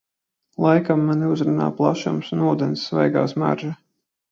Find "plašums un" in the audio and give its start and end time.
1.83-2.43